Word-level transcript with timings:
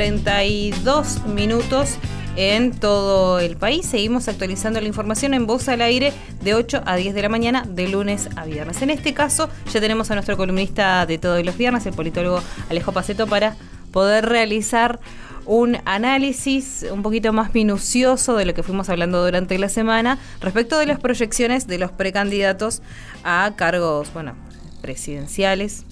32 0.00 1.26
minutos 1.26 1.96
en 2.36 2.70
todo 2.70 3.40
el 3.40 3.56
país. 3.56 3.84
Seguimos 3.84 4.28
actualizando 4.28 4.80
la 4.80 4.86
información 4.86 5.34
en 5.34 5.48
Voz 5.48 5.68
al 5.68 5.80
Aire 5.80 6.12
de 6.40 6.54
8 6.54 6.82
a 6.86 6.94
10 6.94 7.16
de 7.16 7.22
la 7.22 7.28
mañana, 7.28 7.64
de 7.68 7.88
lunes 7.88 8.28
a 8.36 8.44
viernes. 8.44 8.80
En 8.80 8.90
este 8.90 9.12
caso, 9.12 9.50
ya 9.72 9.80
tenemos 9.80 10.08
a 10.12 10.14
nuestro 10.14 10.36
columnista 10.36 11.04
de 11.04 11.18
todos 11.18 11.44
los 11.44 11.58
viernes, 11.58 11.84
el 11.84 11.94
politólogo 11.94 12.40
Alejo 12.70 12.92
Paceto, 12.92 13.26
para 13.26 13.56
poder 13.90 14.26
realizar 14.26 15.00
un 15.46 15.78
análisis 15.84 16.86
un 16.92 17.02
poquito 17.02 17.32
más 17.32 17.52
minucioso 17.52 18.36
de 18.36 18.46
lo 18.46 18.54
que 18.54 18.62
fuimos 18.62 18.88
hablando 18.90 19.24
durante 19.24 19.58
la 19.58 19.68
semana 19.68 20.20
respecto 20.40 20.78
de 20.78 20.86
las 20.86 21.00
proyecciones 21.00 21.66
de 21.66 21.78
los 21.78 21.90
precandidatos 21.90 22.82
a 23.24 23.52
cargos, 23.56 24.12
bueno, 24.12 24.36
presidenciales 24.80 25.84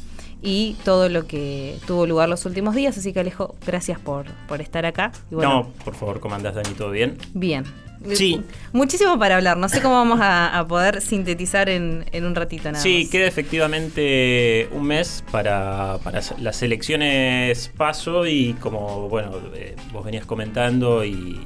y 0.43 0.77
todo 0.85 1.09
lo 1.09 1.27
que 1.27 1.79
tuvo 1.87 2.07
lugar 2.07 2.29
los 2.29 2.45
últimos 2.47 2.75
días. 2.75 2.97
Así 2.99 3.13
que 3.13 3.21
Alejo, 3.21 3.55
gracias 3.67 3.99
por, 3.99 4.27
por 4.49 4.61
estar 4.61 4.87
acá. 4.87 5.13
no, 5.31 5.71
por 5.85 5.95
favor, 5.95 6.21
¿cómo 6.21 6.35
andás, 6.35 6.55
Dani? 6.55 6.71
¿Todo 6.71 6.91
bien? 6.91 7.19
Bien. 7.35 7.65
Sí. 8.15 8.41
Muchísimo 8.73 9.19
para 9.19 9.37
hablar. 9.37 9.57
No 9.57 9.69
sé 9.69 9.81
cómo 9.81 9.95
vamos 9.95 10.19
a, 10.23 10.65
poder 10.69 11.01
sintetizar 11.01 11.69
en, 11.69 12.05
un 12.15 12.35
ratito 12.35 12.71
nada 12.71 12.83
Sí, 12.83 13.09
queda 13.11 13.27
efectivamente 13.27 14.69
un 14.73 14.85
mes 14.85 15.25
para, 15.31 15.99
para, 16.03 16.21
las 16.39 16.63
elecciones 16.63 17.73
paso 17.77 18.27
y 18.27 18.55
como, 18.55 19.09
bueno, 19.09 19.33
eh, 19.55 19.77
vos 19.93 20.05
venías 20.05 20.27
comentando 20.27 21.05
y 21.05 21.41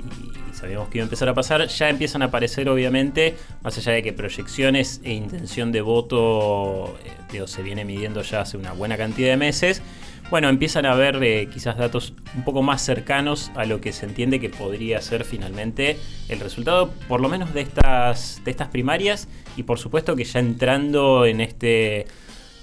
sabíamos 0.61 0.89
que 0.89 0.99
iba 0.99 1.05
a 1.05 1.07
empezar 1.07 1.29
a 1.29 1.35
pasar, 1.35 1.67
ya 1.67 1.89
empiezan 1.89 2.23
a 2.23 2.27
aparecer 2.27 2.69
obviamente, 2.69 3.35
más 3.63 3.79
allá 3.79 3.93
de 3.93 4.03
que 4.03 4.13
proyecciones 4.13 5.01
e 5.03 5.13
intención 5.13 5.73
de 5.73 5.81
voto 5.81 6.99
eh, 7.33 7.43
se 7.47 7.63
viene 7.63 7.85
midiendo 7.85 8.23
ya 8.23 8.43
hace 8.43 8.57
una 8.57 8.73
buena 8.73 8.97
cantidad 8.97 9.31
de 9.31 9.37
meses, 9.37 9.83
bueno, 10.31 10.49
empiezan 10.49 10.87
a 10.87 10.93
haber 10.93 11.21
eh, 11.25 11.49
quizás 11.53 11.77
datos 11.77 12.13
un 12.37 12.45
poco 12.45 12.63
más 12.63 12.83
cercanos 12.83 13.51
a 13.57 13.65
lo 13.65 13.81
que 13.81 13.93
se 13.93 14.07
entiende 14.07 14.39
que 14.39 14.49
podría 14.49 15.01
ser 15.01 15.25
finalmente 15.25 15.99
el 16.29 16.39
resultado, 16.41 16.93
por 17.09 17.21
lo 17.21 17.29
menos 17.29 17.53
de 17.55 17.63
estas, 17.63 18.41
de 18.45 18.51
estas 18.51 18.69
primarias, 18.69 19.29
y 19.57 19.65
por 19.65 19.79
supuesto 19.79 20.15
que 20.15 20.25
ya 20.25 20.39
entrando 20.39 21.27
en 21.27 21.41
este 21.41 22.07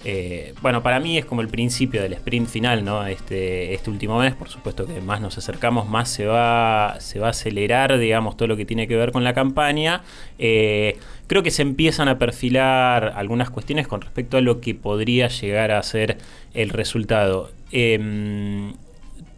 eh, 0.06 0.53
bueno, 0.62 0.84
para 0.84 1.00
mí 1.00 1.17
es 1.17 1.26
como 1.26 1.42
el 1.42 1.48
principio 1.48 2.02
del 2.02 2.14
sprint 2.14 2.48
final, 2.48 2.86
¿no? 2.86 3.06
Este, 3.06 3.73
este 3.73 3.90
último 3.90 4.20
mes, 4.20 4.36
por 4.36 4.50
supuesto 4.50 4.86
que 4.86 5.02
más 5.02 5.22
nos 5.22 5.38
acercamos, 5.38 5.90
más 5.90 6.09
se 6.09 6.26
va, 6.26 6.98
se 7.00 7.20
va 7.20 7.28
a 7.28 7.30
acelerar, 7.31 7.98
digamos, 7.98 8.38
todo 8.38 8.48
lo 8.48 8.58
que 8.58 8.66
tiene 8.66 8.88
que 8.88 8.95
ver 8.95 9.12
con 9.12 9.23
la 9.23 9.34
campaña. 9.34 10.03
Eh, 10.38 10.98
creo 11.28 11.44
que 11.44 11.52
se 11.52 11.64
empiezan 11.64 12.08
a 12.08 12.20
perfilar 12.20 13.14
algunas 13.16 13.50
cuestiones 13.50 13.88
con 13.88 14.02
respecto 14.02 14.38
a 14.38 14.42
lo 14.42 14.62
que 14.62 14.75
podría 14.75 15.30
llegar 15.30 15.72
a 15.72 15.81
ser 15.84 16.18
el 16.53 16.70
resultado. 16.70 17.52
Em, 17.72 18.73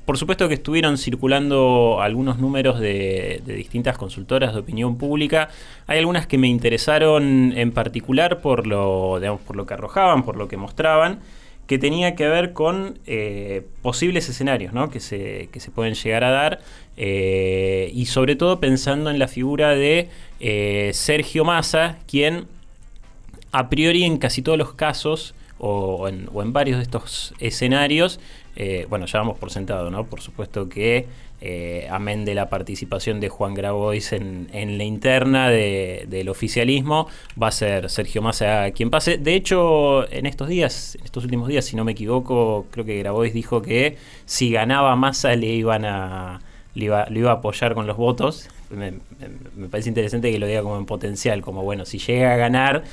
por 0.09 0.17
supuesto 0.17 0.47
que 0.47 0.55
estuvieron 0.55 0.97
circulando 0.97 1.99
algunos 2.01 2.39
números 2.39 2.79
de, 2.79 3.43
distintas 3.45 3.95
consultoras 3.95 4.55
de 4.55 4.59
opinión 4.59 4.97
pública. 4.97 5.49
Hay 5.85 5.99
algunas 5.99 6.25
que 6.25 6.39
me 6.39 6.47
interesaron 6.47 7.53
en 7.55 7.71
particular 7.71 8.41
por 8.41 8.65
lo, 8.65 9.21
por 9.45 9.55
lo 9.55 9.67
que 9.67 9.75
arrojaban, 9.75 10.23
por 10.23 10.35
lo 10.35 10.47
que 10.47 10.57
mostraban, 10.57 11.19
que 11.67 11.77
tenía 11.77 12.15
que 12.15 12.27
ver 12.27 12.53
con 12.53 12.97
eh, 13.05 13.67
posibles 13.83 14.27
escenarios 14.27 14.73
que, 14.89 14.99
se, 14.99 15.47
se 15.55 15.69
pueden 15.69 15.93
llegar 15.93 16.23
a 16.23 16.31
dar 16.31 16.59
eh, 16.97 17.91
y 17.93 18.07
sobre 18.07 18.35
todo 18.35 18.59
pensando 18.59 19.11
en 19.11 19.19
la 19.19 19.27
figura 19.27 19.75
de 19.75 20.09
eh, 20.39 20.89
Sergio 20.91 21.45
Massa, 21.45 21.99
quien 22.07 22.47
a 23.51 23.69
priori 23.69 24.05
en 24.05 24.17
casi 24.17 24.41
todos 24.41 24.57
los 24.57 24.73
casos 24.73 25.35
o 25.59 26.07
en, 26.07 26.53
varios 26.53 26.77
de 26.77 26.83
estos 26.83 27.33
escenarios, 27.39 28.19
eh, 28.61 28.85
bueno, 28.89 29.05
ya 29.05 29.19
vamos 29.19 29.37
por 29.37 29.51
sentado, 29.51 29.89
¿no? 29.89 30.05
Por 30.07 30.19
supuesto 30.19 30.67
que, 30.67 31.07
eh, 31.39 31.87
amén 31.89 32.25
de 32.25 32.35
la 32.35 32.49
participación 32.49 33.21
de 33.21 33.29
Juan 33.29 33.53
Grabois 33.53 34.11
en, 34.11 34.49
la 34.51 34.83
interna 34.83 35.47
del 35.47 36.27
oficialismo, 36.27 37.07
va 37.41 37.47
a 37.47 37.51
ser 37.51 37.89
Sergio 37.89 38.21
Massa 38.21 38.69
quien 38.71 38.89
pase. 38.89 39.17
De 39.17 39.33
hecho, 39.33 40.11
en 40.11 40.25
estos 40.25 40.49
días, 40.49 40.95
en 40.95 41.05
estos 41.05 41.23
últimos 41.23 41.47
días, 41.47 41.63
si 41.63 41.77
no 41.77 41.85
me 41.85 41.93
equivoco, 41.93 42.65
creo 42.69 42.83
que 42.83 42.99
Grabois 42.99 43.33
dijo 43.33 43.61
que 43.61 43.95
si 44.25 44.51
ganaba 44.51 44.93
Massa 44.97 45.35
le 45.37 45.47
iban 45.47 45.85
a... 45.85 46.41
Le 46.75 46.85
iba, 46.85 47.05
lo 47.09 47.17
iba 47.17 47.31
a 47.31 47.35
apoyar 47.35 47.73
con 47.73 47.87
los 47.87 47.95
votos. 47.95 48.49
Me, 48.69 48.93
me 49.55 49.69
parece 49.69 49.89
interesante 49.89 50.31
que 50.31 50.37
lo 50.37 50.47
diga 50.47 50.61
como 50.61 50.77
en 50.77 50.85
potencial, 50.85 51.41
como 51.41 51.63
bueno, 51.63 51.85
si 51.85 51.97
llega 51.97 52.33
a 52.33 52.37
ganar, 52.37 52.83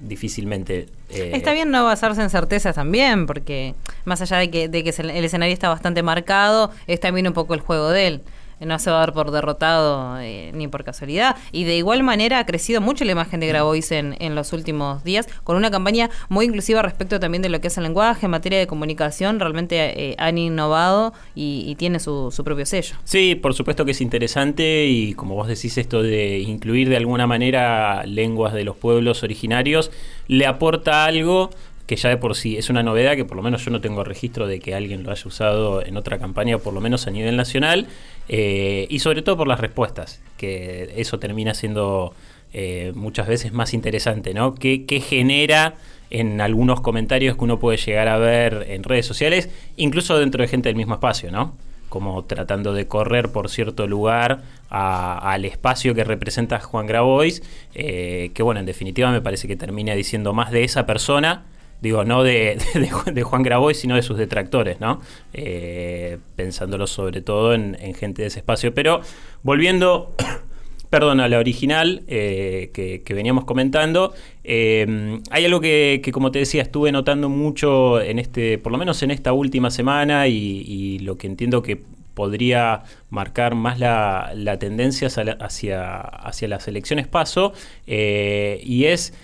difícilmente. 0.00 0.86
Eh, 1.10 1.32
está 1.34 1.52
bien 1.52 1.70
no 1.70 1.84
basarse 1.84 2.22
en 2.22 2.30
certezas 2.30 2.74
también, 2.74 3.26
porque 3.26 3.74
más 4.04 4.20
allá 4.20 4.38
de 4.38 4.50
que, 4.50 4.68
de 4.68 4.84
que 4.84 4.90
el 4.90 5.24
escenario 5.24 5.52
está 5.52 5.68
bastante 5.68 6.02
marcado, 6.02 6.70
es 6.86 7.00
también 7.00 7.26
un 7.26 7.34
poco 7.34 7.54
el 7.54 7.60
juego 7.60 7.90
de 7.90 8.06
él 8.06 8.22
no 8.60 8.78
se 8.78 8.90
va 8.90 8.96
a 8.96 9.00
dar 9.00 9.12
por 9.12 9.30
derrotado 9.30 10.18
eh, 10.20 10.50
ni 10.54 10.68
por 10.68 10.84
casualidad. 10.84 11.36
Y 11.52 11.64
de 11.64 11.76
igual 11.76 12.02
manera 12.02 12.38
ha 12.38 12.46
crecido 12.46 12.80
mucho 12.80 13.04
la 13.04 13.12
imagen 13.12 13.40
de 13.40 13.46
Grabois 13.46 13.92
en, 13.92 14.16
en 14.20 14.34
los 14.34 14.52
últimos 14.52 15.04
días, 15.04 15.28
con 15.44 15.56
una 15.56 15.70
campaña 15.70 16.10
muy 16.28 16.46
inclusiva 16.46 16.82
respecto 16.82 17.20
también 17.20 17.42
de 17.42 17.48
lo 17.48 17.60
que 17.60 17.68
es 17.68 17.76
el 17.78 17.84
lenguaje, 17.84 18.26
en 18.26 18.30
materia 18.30 18.58
de 18.58 18.66
comunicación, 18.66 19.40
realmente 19.40 20.10
eh, 20.10 20.14
han 20.18 20.38
innovado 20.38 21.12
y, 21.34 21.64
y 21.66 21.74
tiene 21.76 21.98
su, 22.00 22.30
su, 22.30 22.44
propio 22.44 22.66
sello. 22.66 22.96
Sí, 23.04 23.34
por 23.34 23.54
supuesto 23.54 23.84
que 23.84 23.92
es 23.92 24.00
interesante 24.00 24.86
y 24.86 25.14
como 25.14 25.34
vos 25.34 25.48
decís 25.48 25.76
esto 25.78 26.02
de 26.02 26.38
incluir 26.38 26.88
de 26.88 26.96
alguna 26.96 27.26
manera 27.26 28.04
lenguas 28.06 28.54
de 28.54 28.64
los 28.64 28.76
pueblos 28.76 29.22
originarios, 29.22 29.90
le 30.26 30.46
aporta 30.46 31.04
algo 31.04 31.50
que 31.88 31.96
ya 31.96 32.10
de 32.10 32.18
por 32.18 32.36
sí 32.36 32.58
es 32.58 32.68
una 32.68 32.82
novedad 32.82 33.16
que 33.16 33.24
por 33.24 33.38
lo 33.38 33.42
menos 33.42 33.64
yo 33.64 33.70
no 33.70 33.80
tengo 33.80 34.04
registro 34.04 34.46
de 34.46 34.60
que 34.60 34.74
alguien 34.74 35.04
lo 35.04 35.10
haya 35.10 35.22
usado 35.24 35.84
en 35.84 35.96
otra 35.96 36.18
campaña, 36.18 36.58
por 36.58 36.74
lo 36.74 36.82
menos 36.82 37.06
a 37.06 37.10
nivel 37.10 37.34
nacional, 37.34 37.86
eh, 38.28 38.86
y 38.90 38.98
sobre 38.98 39.22
todo 39.22 39.36
por 39.36 39.48
las 39.48 39.60
respuestas, 39.60 40.20
que 40.36 40.92
eso 40.96 41.18
termina 41.18 41.54
siendo 41.54 42.14
eh, 42.52 42.92
muchas 42.94 43.26
veces 43.26 43.52
más 43.52 43.74
interesante, 43.74 44.34
¿no? 44.34 44.54
¿Qué, 44.54 45.02
genera 45.06 45.74
en 46.10 46.40
algunos 46.40 46.80
comentarios 46.80 47.36
que 47.36 47.44
uno 47.44 47.58
puede 47.58 47.76
llegar 47.76 48.08
a 48.08 48.16
ver 48.16 48.66
en 48.70 48.82
redes 48.82 49.06
sociales, 49.06 49.50
incluso 49.76 50.18
dentro 50.18 50.42
de 50.42 50.48
gente 50.48 50.68
del 50.68 50.76
mismo 50.76 50.94
espacio, 50.94 51.30
¿no? 51.30 51.54
como 51.88 52.22
tratando 52.24 52.74
de 52.74 52.86
correr 52.86 53.32
por 53.32 53.48
cierto 53.48 53.86
lugar 53.86 54.42
al 54.68 55.44
espacio 55.46 55.94
que 55.94 56.04
representa 56.04 56.60
Juan 56.60 56.86
Grabois, 56.86 57.42
eh, 57.74 58.30
que 58.34 58.42
bueno, 58.42 58.60
en 58.60 58.66
definitiva 58.66 59.10
me 59.10 59.22
parece 59.22 59.48
que 59.48 59.56
termina 59.56 59.94
diciendo 59.94 60.34
más 60.34 60.50
de 60.50 60.64
esa 60.64 60.84
persona 60.84 61.44
digo, 61.80 62.04
no 62.04 62.22
de, 62.22 62.58
de, 63.12 63.22
Juan 63.22 63.42
Grabois, 63.42 63.78
sino 63.78 63.94
de 63.94 64.02
sus 64.02 64.18
detractores, 64.18 64.80
¿no? 64.80 65.00
Eh, 65.32 66.18
pensándolo 66.36 66.86
sobre 66.86 67.20
todo 67.20 67.54
en, 67.54 67.76
gente 67.94 68.22
de 68.22 68.28
ese 68.28 68.40
espacio. 68.40 68.74
Pero 68.74 69.00
volviendo, 69.42 70.14
perdón, 70.90 71.20
a 71.20 71.28
la 71.28 71.38
original 71.38 72.02
eh, 72.08 72.70
que, 72.72 73.14
veníamos 73.14 73.44
comentando, 73.44 74.12
eh, 74.44 75.20
hay 75.30 75.44
algo 75.44 75.60
que, 75.60 76.02
como 76.12 76.30
te 76.30 76.40
decía, 76.40 76.62
estuve 76.62 76.92
notando 76.92 77.28
mucho 77.28 78.00
en 78.00 78.18
este, 78.18 78.58
por 78.58 78.72
lo 78.72 78.78
menos 78.78 79.02
en 79.02 79.10
esta 79.10 79.32
última 79.32 79.70
semana, 79.70 80.26
y, 80.28 80.98
lo 81.00 81.16
que 81.16 81.26
entiendo 81.26 81.62
que 81.62 81.80
podría 82.14 82.82
marcar 83.10 83.54
más 83.54 83.78
la, 83.78 84.56
tendencia 84.58 85.06
hacia, 85.06 86.00
hacia, 86.00 86.48
las 86.48 86.66
elecciones 86.66 87.06
paso, 87.06 87.52
y 87.86 88.84
es 88.84 89.14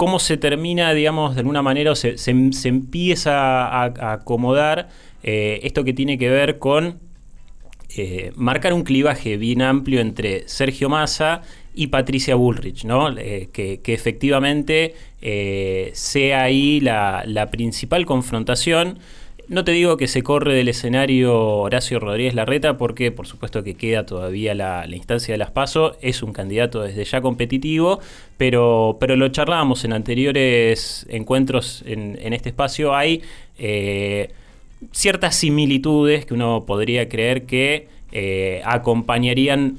cómo 0.00 0.18
se 0.18 0.38
termina, 0.38 0.94
digamos, 0.94 1.34
de 1.34 1.40
alguna 1.40 1.60
manera, 1.60 1.92
o 1.92 1.94
se, 1.94 2.16
empieza 2.64 3.66
a, 3.66 4.12
acomodar 4.14 4.88
eh, 5.22 5.60
esto 5.62 5.84
que 5.84 5.92
tiene 5.92 6.16
que 6.16 6.30
ver 6.30 6.58
con 6.58 7.00
eh, 7.98 8.32
marcar 8.34 8.72
un 8.72 8.82
clivaje 8.82 9.36
bien 9.36 9.60
amplio 9.60 10.00
entre 10.00 10.48
Sergio 10.48 10.88
Massa 10.88 11.42
y 11.74 11.88
Patricia 11.88 12.34
Bullrich, 12.34 12.84
¿no? 12.84 13.14
Eh, 13.14 13.50
que, 13.52 13.78
efectivamente 13.84 14.94
sea 15.92 16.44
ahí 16.44 16.80
la, 16.80 17.22
la 17.26 17.50
principal 17.50 18.06
confrontación 18.06 19.00
no 19.50 19.64
te 19.64 19.72
digo 19.72 19.96
que 19.96 20.06
se 20.06 20.22
corre 20.22 20.54
del 20.54 20.68
escenario 20.68 21.36
Horacio 21.36 21.98
Rodríguez 21.98 22.34
Larreta 22.34 22.76
porque 22.76 23.10
por 23.10 23.26
supuesto 23.26 23.64
que 23.64 23.74
queda 23.74 24.06
todavía 24.06 24.54
la, 24.54 24.86
instancia 24.88 25.34
de 25.34 25.38
las 25.38 25.50
PASO, 25.50 25.96
es 26.00 26.22
un 26.22 26.32
candidato 26.32 26.82
desde 26.82 27.04
ya 27.04 27.20
competitivo, 27.20 27.98
pero, 28.36 28.96
pero 29.00 29.16
lo 29.16 29.28
charlábamos 29.30 29.84
en 29.84 29.92
anteriores 29.92 31.04
encuentros 31.10 31.82
en, 31.84 32.32
este 32.32 32.50
espacio, 32.50 32.94
hay 32.94 33.22
eh, 33.58 34.30
ciertas 34.92 35.34
similitudes 35.34 36.26
que 36.26 36.34
uno 36.34 36.64
podría 36.64 37.08
creer 37.08 37.44
que 37.44 37.88
eh, 38.12 38.62
acompañarían 38.64 39.78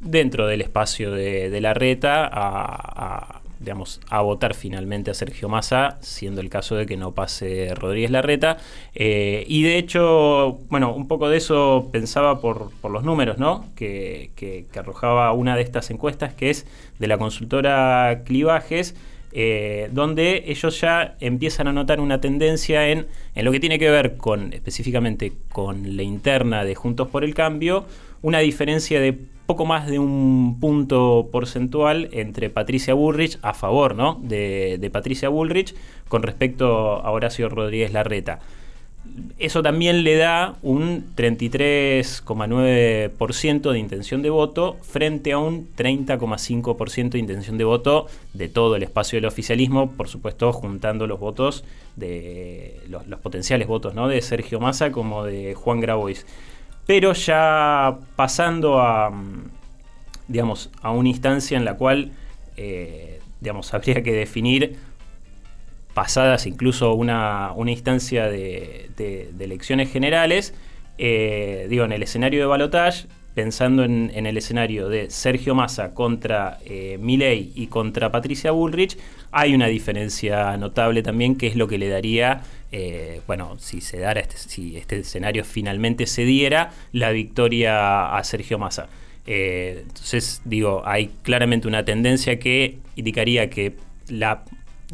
dentro 0.00 0.48
del 0.48 0.62
espacio 0.62 1.12
de, 1.12 1.48
de 1.48 1.60
Larreta 1.60 2.28
a 2.30 3.43
digamos, 3.64 4.00
a 4.10 4.20
votar 4.20 4.54
finalmente 4.54 5.10
a 5.10 5.14
Sergio 5.14 5.48
Massa, 5.48 5.96
siendo 6.00 6.40
el 6.40 6.50
caso 6.50 6.76
de 6.76 6.86
que 6.86 6.96
no 6.96 7.12
pase 7.12 7.74
Rodríguez 7.74 8.10
Larreta. 8.10 8.58
Eh, 8.94 9.44
y 9.48 9.62
de 9.62 9.78
hecho, 9.78 10.58
bueno, 10.68 10.94
un 10.94 11.08
poco 11.08 11.28
de 11.28 11.38
eso 11.38 11.88
pensaba 11.90 12.40
por, 12.40 12.70
los 12.90 13.02
números, 13.04 13.38
¿no? 13.38 13.64
Que, 13.74 14.66
arrojaba 14.76 15.32
una 15.32 15.56
de 15.56 15.62
estas 15.62 15.90
encuestas, 15.90 16.34
que 16.34 16.50
es 16.50 16.66
de 16.98 17.06
la 17.06 17.16
consultora 17.16 18.22
Clivajes. 18.24 18.94
Eh, 19.36 19.90
donde 19.92 20.44
ellos 20.46 20.80
ya 20.80 21.16
empiezan 21.18 21.66
a 21.66 21.72
notar 21.72 22.00
una 22.00 22.20
tendencia 22.20 22.88
en, 22.88 23.06
en 23.34 23.44
lo 23.44 23.50
que 23.50 23.58
tiene 23.58 23.80
que 23.80 23.90
ver 23.90 24.16
con, 24.16 24.52
específicamente 24.52 25.32
con 25.52 25.96
la 25.96 26.04
interna 26.04 26.64
de 26.64 26.76
Juntos 26.76 27.08
por 27.08 27.24
el 27.24 27.34
Cambio, 27.34 27.84
una 28.22 28.38
diferencia 28.38 29.00
de 29.00 29.12
poco 29.46 29.66
más 29.66 29.88
de 29.88 29.98
un 29.98 30.58
punto 30.60 31.28
porcentual 31.32 32.08
entre 32.12 32.48
Patricia 32.48 32.94
Bullrich 32.94 33.38
a 33.42 33.54
favor 33.54 33.96
¿no? 33.96 34.20
de, 34.22 34.78
de 34.80 34.90
Patricia 34.90 35.28
Bullrich 35.28 35.74
con 36.08 36.22
respecto 36.22 37.02
a 37.02 37.10
Horacio 37.10 37.48
Rodríguez 37.48 37.92
Larreta 37.92 38.38
eso 39.38 39.62
también 39.62 40.02
le 40.04 40.16
da 40.16 40.54
un 40.62 41.04
33,9% 41.14 43.72
de 43.72 43.78
intención 43.78 44.22
de 44.22 44.30
voto 44.30 44.78
frente 44.82 45.32
a 45.32 45.38
un 45.38 45.68
30,5% 45.76 47.10
de 47.10 47.18
intención 47.18 47.58
de 47.58 47.64
voto 47.64 48.06
de 48.32 48.48
todo 48.48 48.76
el 48.76 48.82
espacio 48.82 49.16
del 49.16 49.26
oficialismo, 49.26 49.90
por 49.92 50.08
supuesto 50.08 50.50
juntando 50.52 51.06
los 51.06 51.20
votos 51.20 51.64
de 51.96 52.80
los, 52.88 53.04
potenciales 53.20 53.68
votos 53.68 53.94
¿no? 53.94 54.08
de 54.08 54.22
Sergio 54.22 54.58
Massa 54.58 54.90
como 54.90 55.24
de 55.24 55.54
Juan 55.54 55.80
Grabois. 55.80 56.26
Pero 56.86 57.12
ya 57.12 57.98
pasando 58.16 58.80
a, 58.80 59.12
digamos, 60.28 60.70
a 60.82 60.90
una 60.90 61.08
instancia 61.08 61.56
en 61.56 61.64
la 61.64 61.76
cual 61.76 62.10
eh, 62.56 63.20
digamos, 63.44 63.72
habría 63.74 64.02
que 64.02 64.12
definir 64.12 64.76
pasadas 65.94 66.46
incluso 66.46 66.94
una, 66.94 67.52
instancia 67.66 68.26
de, 68.28 68.90
elecciones 69.38 69.90
generales, 69.90 70.52
eh, 70.98 71.66
digo, 71.70 71.84
en 71.84 71.92
el 71.92 72.02
escenario 72.02 72.40
de 72.40 72.46
balotage, 72.46 73.06
pensando 73.34 73.84
en, 73.84 74.10
el 74.14 74.36
escenario 74.36 74.88
de 74.88 75.10
Sergio 75.10 75.54
Massa 75.54 75.94
contra 75.94 76.58
eh, 76.64 76.98
Milei 77.00 77.52
y 77.54 77.68
contra 77.68 78.12
Patricia 78.12 78.50
Bullrich, 78.50 78.98
hay 79.32 79.54
una 79.54 79.66
diferencia 79.66 80.56
notable 80.56 81.02
también, 81.02 81.36
que 81.36 81.46
es 81.46 81.56
lo 81.56 81.66
que 81.66 81.78
le 81.78 81.88
daría, 81.88 82.42
eh, 82.70 83.20
bueno, 83.26 83.56
si 83.58 83.80
se 83.80 83.98
dara 83.98 84.20
este, 84.20 84.36
si 84.36 84.76
este 84.76 84.98
escenario 84.98 85.44
finalmente 85.44 86.06
se 86.06 86.24
diera, 86.24 86.72
la 86.92 87.10
victoria 87.10 88.16
a 88.16 88.24
Sergio 88.24 88.58
Massa. 88.58 88.88
entonces, 89.26 90.42
digo, 90.44 90.82
hay 90.84 91.10
claramente 91.22 91.66
una 91.66 91.84
tendencia 91.84 92.38
que 92.38 92.78
indicaría 92.94 93.48
que 93.50 93.74
la 94.08 94.44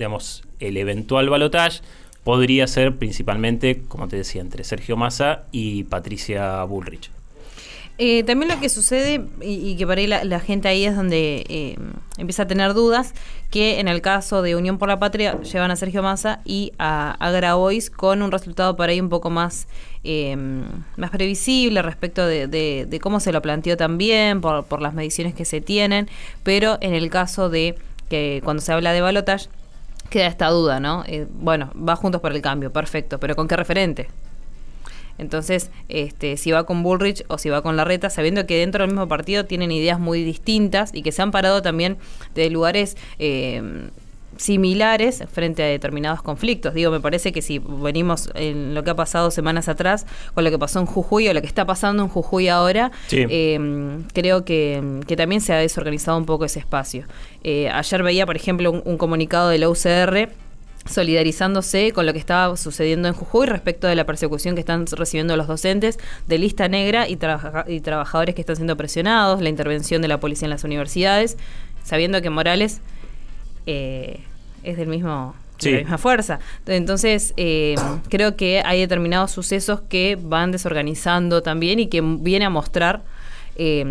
digamos, 0.00 0.42
el 0.60 0.78
eventual 0.78 1.28
balotage 1.28 1.82
podría 2.24 2.66
ser 2.66 2.96
principalmente, 2.96 3.82
como 3.86 4.08
te 4.08 4.16
decía, 4.16 4.40
entre 4.40 4.64
Sergio 4.64 4.96
Massa 4.96 5.44
y 5.52 5.84
Patricia 5.84 6.64
Bullrich. 6.64 7.10
Eh, 7.98 8.24
también 8.24 8.50
lo 8.50 8.58
que 8.58 8.70
sucede, 8.70 9.22
y, 9.42 9.76
que 9.76 9.86
por 9.86 9.98
ahí 9.98 10.06
la, 10.06 10.40
gente 10.40 10.68
ahí 10.68 10.86
es 10.86 10.96
donde 10.96 11.44
eh, 11.50 11.76
empieza 12.16 12.44
a 12.44 12.46
tener 12.46 12.72
dudas, 12.72 13.12
que 13.50 13.78
en 13.78 13.88
el 13.88 14.00
caso 14.00 14.40
de 14.40 14.56
Unión 14.56 14.78
por 14.78 14.88
la 14.88 14.98
Patria 14.98 15.38
llevan 15.42 15.70
a 15.70 15.76
Sergio 15.76 16.02
Massa 16.02 16.40
y 16.46 16.72
a, 16.78 17.10
a 17.20 17.30
Grabois 17.30 17.90
con 17.90 18.22
un 18.22 18.32
resultado 18.32 18.74
por 18.74 18.88
ahí 18.88 19.02
un 19.02 19.10
poco 19.10 19.28
más, 19.28 19.68
eh, 20.02 20.34
más 20.96 21.10
previsible 21.10 21.82
respecto 21.82 22.26
de, 22.26 22.98
cómo 23.02 23.20
se 23.20 23.32
lo 23.32 23.42
planteó 23.42 23.76
también, 23.76 24.40
por, 24.40 24.64
por 24.64 24.80
las 24.80 24.94
mediciones 24.94 25.34
que 25.34 25.44
se 25.44 25.60
tienen, 25.60 26.08
pero 26.42 26.78
en 26.80 26.94
el 26.94 27.10
caso 27.10 27.50
de 27.50 27.76
que 28.08 28.40
cuando 28.44 28.62
se 28.62 28.72
habla 28.72 28.94
de 28.94 29.02
balotage, 29.02 29.48
queda 30.10 30.26
esta 30.26 30.48
duda, 30.48 30.80
¿no? 30.80 31.04
Eh, 31.06 31.26
bueno, 31.30 31.72
va 31.76 31.96
juntos 31.96 32.20
por 32.20 32.32
el 32.32 32.42
cambio, 32.42 32.72
perfecto, 32.72 33.18
pero 33.18 33.34
¿con 33.34 33.48
qué 33.48 33.56
referente? 33.56 34.08
Entonces, 35.18 35.70
este, 35.88 36.36
si 36.36 36.50
va 36.50 36.64
con 36.64 36.82
Bullrich 36.82 37.24
o 37.28 37.36
si 37.36 37.50
va 37.50 37.62
con 37.62 37.76
Larreta, 37.76 38.08
sabiendo 38.08 38.46
que 38.46 38.58
dentro 38.58 38.82
del 38.82 38.90
mismo 38.90 39.06
partido 39.06 39.44
tienen 39.44 39.70
ideas 39.70 40.00
muy 40.00 40.24
distintas 40.24 40.94
y 40.94 41.02
que 41.02 41.12
se 41.12 41.20
han 41.20 41.30
parado 41.30 41.60
también 41.62 41.98
de 42.34 42.48
lugares 42.48 42.96
eh, 43.18 43.90
similares 44.40 45.22
frente 45.30 45.62
a 45.62 45.66
determinados 45.66 46.22
conflictos. 46.22 46.72
Digo, 46.72 46.90
me 46.90 47.00
parece 47.00 47.30
que 47.30 47.42
si 47.42 47.58
venimos 47.58 48.30
en 48.34 48.74
lo 48.74 48.82
que 48.82 48.90
ha 48.90 48.96
pasado 48.96 49.30
semanas 49.30 49.68
atrás, 49.68 50.06
con 50.34 50.44
lo 50.44 50.50
que 50.50 50.58
pasó 50.58 50.80
en 50.80 50.86
Jujuy 50.86 51.28
o 51.28 51.34
lo 51.34 51.42
que 51.42 51.46
está 51.46 51.66
pasando 51.66 52.02
en 52.02 52.08
Jujuy 52.08 52.48
ahora, 52.48 52.90
em, 53.10 54.04
creo 54.14 54.46
que, 54.46 55.00
también 55.14 55.42
se 55.42 55.52
ha 55.52 55.58
desorganizado 55.58 56.16
un 56.16 56.24
poco 56.24 56.46
ese 56.46 56.58
espacio. 56.58 57.04
Eh, 57.44 57.68
ayer 57.68 58.02
veía, 58.02 58.24
por 58.24 58.36
ejemplo, 58.36 58.70
un, 58.72 58.96
comunicado 58.96 59.50
de 59.50 59.58
la 59.58 59.68
UCR 59.68 60.30
solidarizándose 60.86 61.92
con 61.92 62.06
lo 62.06 62.14
que 62.14 62.18
estaba 62.18 62.56
sucediendo 62.56 63.08
en 63.08 63.12
Jujuy 63.12 63.46
respecto 63.46 63.86
de 63.86 63.94
la 63.94 64.06
persecución 64.06 64.54
que 64.54 64.60
están 64.60 64.86
recibiendo 64.86 65.36
los 65.36 65.46
docentes 65.46 65.98
de 66.26 66.38
lista 66.38 66.68
negra 66.68 67.06
y, 67.06 67.18
y 67.66 67.80
trabajadores 67.80 68.34
que 68.34 68.40
están 68.40 68.56
siendo 68.56 68.78
presionados, 68.78 69.42
la 69.42 69.50
intervención 69.50 70.00
de 70.00 70.08
la 70.08 70.18
policía 70.18 70.46
en 70.46 70.50
las 70.50 70.64
universidades, 70.64 71.36
sabiendo 71.84 72.22
que 72.22 72.30
Morales 72.30 72.80
eh, 73.66 74.20
es 74.62 74.76
del 74.76 74.88
mismo 74.88 75.34
de 75.60 75.72
la 75.72 75.78
misma 75.78 75.98
fuerza. 75.98 76.38
Entonces, 76.66 77.34
eh, 77.36 77.74
creo 78.08 78.34
que 78.36 78.62
hay 78.64 78.80
determinados 78.80 79.30
sucesos 79.30 79.82
que 79.82 80.16
van 80.20 80.52
desorganizando 80.52 81.42
también 81.42 81.78
y 81.78 81.88
que 81.88 82.00
viene 82.00 82.46
a 82.46 82.50
mostrar 82.50 83.02
eh, 83.56 83.84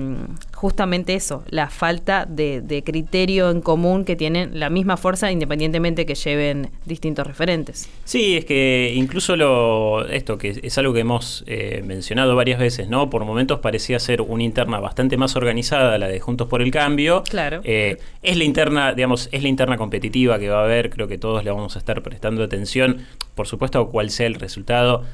justamente 0.59 1.15
eso, 1.15 1.45
la 1.50 1.69
falta 1.69 2.25
de, 2.25 2.83
criterio 2.85 3.50
en 3.50 3.61
común 3.61 4.03
que 4.03 4.17
tienen 4.17 4.59
la 4.59 4.69
misma 4.69 4.97
fuerza 4.97 5.31
independientemente 5.31 6.06
que 6.06 6.15
lleven 6.15 6.69
distintos 6.85 7.25
referentes. 7.25 7.89
Sí, 8.03 8.35
es 8.35 8.44
que 8.44 8.91
incluso 8.94 9.38
lo, 9.38 10.06
esto, 10.09 10.38
que 10.38 10.59
es 10.61 10.77
algo 10.77 10.91
que 10.91 11.00
hemos 11.00 11.45
eh, 11.47 11.81
mencionado 11.85 12.35
varias 12.35 12.59
veces, 12.59 12.89
¿no? 12.89 13.09
Por 13.09 13.23
momentos 13.23 13.59
parecía 13.59 14.00
ser 14.00 14.19
una 14.19 14.44
interna 14.44 14.81
bastante 14.81 15.15
más 15.15 15.38
organizada, 15.38 15.97
la 15.97 16.09
de 16.09 16.19
Juntos 16.19 16.50
por 16.50 16.62
el 16.62 16.71
Cambio. 16.71 17.23
Claro. 17.23 17.62
Eh, 17.63 17.97
es 18.21 18.35
la 18.35 18.44
interna, 18.44 18.94
digamos, 18.94 19.29
es 19.31 19.41
la 19.41 19.47
interna 19.47 19.77
competitiva 19.77 20.39
que 20.39 20.50
va 20.50 20.59
a 20.59 20.65
haber, 20.65 20.89
creo 20.89 21.07
que 21.07 21.17
todos 21.17 21.41
le 21.41 21.51
vamos 21.51 21.77
a 21.77 21.79
estar 21.79 22.03
prestando 22.03 22.44
atención, 22.44 23.05
por 23.33 23.47
supuesto, 23.47 23.88
cuál 23.88 24.09
sea 24.09 24.27
el 24.27 24.35
resultado 24.35 25.05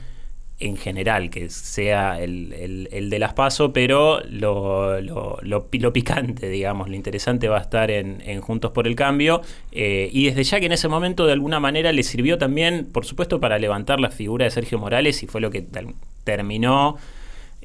en 0.59 0.77
general, 0.77 1.29
que 1.29 1.49
sea 1.49 2.21
el, 2.21 2.87
el, 2.91 3.09
de 3.09 3.19
las 3.19 3.33
paso, 3.33 3.73
pero 3.73 4.21
lo, 4.29 5.01
lo, 5.01 5.39
lo, 5.41 5.93
picante, 5.93 6.47
digamos, 6.47 6.87
lo 6.87 6.95
interesante 6.95 7.49
va 7.49 7.57
a 7.57 7.61
estar 7.61 7.91
en, 7.91 8.39
Juntos 8.41 8.71
por 8.71 8.87
el 8.87 8.95
Cambio. 8.95 9.41
Eh, 9.71 10.09
y 10.13 10.27
desde 10.27 10.43
ya 10.43 10.59
que 10.59 10.67
en 10.67 10.71
ese 10.71 10.87
momento 10.87 11.25
de 11.25 11.33
alguna 11.33 11.59
manera 11.59 11.91
le 11.91 12.03
sirvió 12.03 12.37
también, 12.37 12.85
por 12.85 13.05
supuesto, 13.05 13.41
para 13.41 13.59
levantar 13.59 13.99
la 13.99 14.11
figura 14.11 14.45
de 14.45 14.51
Sergio 14.51 14.79
Morales 14.79 15.23
y 15.23 15.27
fue 15.27 15.41
lo 15.41 15.51
que 15.51 15.65
terminó 16.23 16.97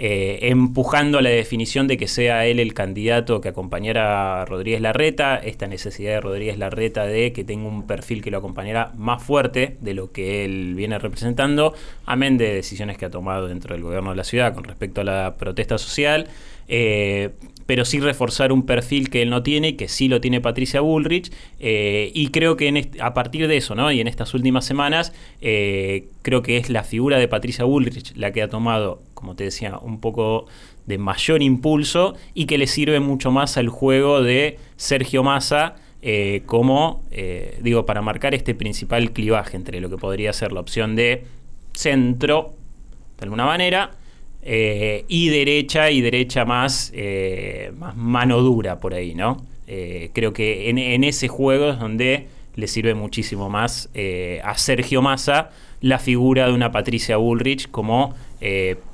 eh, 0.03 0.49
empujando 0.49 1.21
la 1.21 1.29
definición 1.29 1.87
de 1.87 1.99
que 1.99 2.09
sea 2.09 2.47
él 2.47 2.59
el 2.59 2.73
candidato 2.73 3.43
que 3.43 3.51
acompañara 3.51 4.41
a 4.41 4.45
Rodríguez 4.47 4.81
Larreta, 4.81 5.37
esta 5.37 5.67
necesidad 5.67 6.13
de 6.13 6.21
Rodríguez 6.23 6.57
Larreta 6.57 7.05
de 7.05 7.35
que 7.35 7.45
tenga 7.45 7.69
un 7.69 7.87
perfil 7.87 8.23
que 8.23 8.31
lo 8.31 8.39
acompañara 8.39 8.93
más 8.97 9.23
fuerte 9.23 9.77
de 9.83 9.93
lo 9.93 10.11
que 10.11 10.47
él 10.47 10.75
viene 10.75 10.99
representando, 10.99 11.75
amén 12.07 12.39
de 12.39 12.55
decisiones 12.55 12.97
que 12.97 13.05
ha 13.05 13.11
tomado 13.11 13.47
dentro 13.47 13.75
del 13.75 13.83
gobierno 13.83 14.09
de 14.09 14.17
la 14.17 14.25
ciudad 14.25 14.55
con 14.55 14.65
respecto 14.65 15.03
a 15.03 15.05
la 15.05 15.35
protesta 15.37 15.77
social. 15.77 16.29
Eh, 16.73 17.31
pero 17.71 17.85
sí 17.85 18.01
reforzar 18.01 18.51
un 18.51 18.67
perfil 18.67 19.11
que 19.11 19.23
él 19.23 19.31
no 19.31 19.45
tiene, 19.45 19.77
que 19.77 19.87
sí 19.87 20.09
lo 20.09 20.21
tiene 20.21 20.41
Patricia 20.41 20.81
Bullrich, 20.81 21.31
eh, 21.61 22.11
y 22.15 22.31
creo 22.31 22.57
que 22.57 22.91
a 22.99 23.15
partir 23.15 23.47
de 23.47 23.57
eso, 23.57 23.77
¿no? 23.77 23.93
y 23.93 24.01
en 24.01 24.09
estas 24.09 24.35
últimas 24.35 24.65
semanas, 24.65 25.13
eh, 25.41 26.09
creo 26.23 26.43
que 26.43 26.57
es 26.57 26.69
la 26.69 26.83
figura 26.83 27.19
de 27.19 27.29
Patricia 27.29 27.65
Bullrich 27.65 28.13
la 28.17 28.33
que 28.33 28.43
ha 28.43 28.49
tomado, 28.49 29.01
como 29.21 29.37
te 29.37 29.45
decía, 29.45 29.79
un 29.79 30.01
poco 30.01 30.47
de 30.87 30.99
mayor 30.99 31.43
impulso 31.43 32.17
y 32.35 32.47
que 32.47 32.59
le 32.59 32.67
sirve 32.67 32.99
mucho 32.99 33.31
más 33.31 33.57
al 33.57 33.69
juego 33.69 34.23
de 34.23 34.59
Sergio 34.77 35.23
Massa. 35.23 35.77
Eh, 36.03 36.43
como, 36.47 37.03
digo, 37.61 37.85
para 37.85 38.01
marcar 38.01 38.35
este 38.35 38.55
principal 38.55 39.13
clivaje 39.13 39.57
entre 39.57 39.81
lo 39.81 39.91
que 39.91 39.99
podría 39.99 40.33
ser 40.33 40.51
la 40.51 40.61
opción 40.61 40.97
de 40.97 41.27
centro, 41.75 42.55
de 43.19 43.25
alguna 43.25 43.45
manera, 43.45 43.91
eh, 44.43 45.05
y 45.09 45.29
derecha 45.29 45.91
y 45.91 46.01
derecha 46.01 46.45
más, 46.45 46.93
eh, 46.95 47.73
más 47.77 47.95
mano 47.97 48.41
dura 48.41 48.81
por 48.81 48.95
ahí, 48.95 49.15
¿no? 49.15 49.45
Eh, 49.67 50.11
creo 50.15 50.33
que 50.33 50.71
en, 50.71 51.05
ese 51.05 51.29
juego 51.29 51.71
es 51.71 51.79
donde 51.79 52.29
le 52.57 52.67
sirve 52.67 52.95
muchísimo 52.95 53.49
más 53.49 53.89
a 54.43 54.59
Sergio 54.59 55.03
Massa 55.03 55.51
la 55.81 55.99
figura 55.99 56.47
de 56.47 56.53
una 56.53 56.73
Patricia 56.73 57.17
Bullrich 57.17 57.71
como 57.71 58.15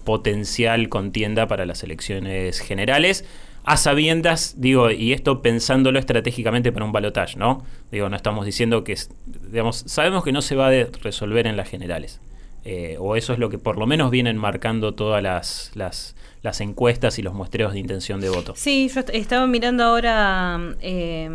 potencial 0.05 0.89
contienda 0.89 1.47
para 1.47 1.67
las 1.67 1.83
elecciones 1.83 2.61
generales. 2.61 3.25
A 3.67 3.77
sabiendas, 3.77 4.55
digo, 4.59 4.93
y 4.93 5.13
esto 5.13 5.43
pensándolo 5.43 5.99
estratégicamente 5.99 6.71
para 6.71 6.85
un 6.85 6.93
balotaje, 6.93 7.37
¿no? 7.37 7.65
Digo, 7.91 8.09
no 8.09 8.15
estamos 8.15 8.47
diciendo 8.47 8.85
que, 8.85 8.97
digamos, 9.51 9.83
sabemos 9.87 10.23
que 10.23 10.31
no 10.31 10.41
se 10.41 10.55
va 10.55 10.69
a 10.69 10.85
resolver 11.03 11.49
en 11.49 11.57
las 11.57 11.69
generales. 11.69 12.21
Eh, 12.69 12.97
o 12.99 13.15
eso 13.15 13.33
es 13.33 13.39
lo 13.39 13.49
que 13.49 13.59
por 13.59 13.79
lo 13.79 13.87
menos 13.87 14.11
vienen 14.11 14.37
marcando 14.37 14.95
todas 14.95 15.23
las, 15.23 15.71
las, 15.75 16.61
encuestas 16.61 17.19
y 17.19 17.23
los 17.23 17.33
muestreos 17.35 17.73
de 17.73 17.79
intención 17.81 18.21
de 18.21 18.29
voto. 18.29 18.55
Sí, 18.57 18.89
yo 18.93 19.03
estaba 19.13 19.47
mirando 19.49 19.83
ahora 19.85 20.61
eh, 20.81 21.31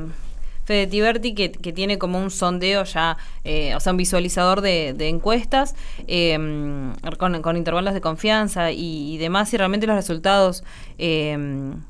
Fede 0.66 0.88
Tiberti, 0.88 1.34
que, 1.34 1.50
tiene 1.50 1.98
como 1.98 2.20
un 2.20 2.32
sondeo 2.32 2.84
ya, 2.84 3.18
eh, 3.44 3.76
o 3.76 3.80
sea, 3.80 3.92
un 3.92 3.98
visualizador 3.98 4.62
de, 4.62 4.96
encuestas 5.08 5.76
em, 6.08 6.94
con, 7.18 7.58
intervalos 7.58 7.94
de 7.94 8.02
confianza 8.02 8.72
y, 8.72 9.18
demás, 9.18 9.54
y 9.54 9.58
realmente 9.58 9.88
los 9.88 9.96
resultados 9.96 10.64
em, 10.98 11.82